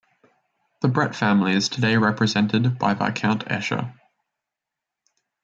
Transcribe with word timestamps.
The 0.81 0.87
Brett 0.87 1.15
family 1.15 1.51
is 1.53 1.69
today 1.69 1.95
represented 1.95 2.79
by 2.79 2.95
Viscount 2.95 3.43
Esher. 3.45 3.93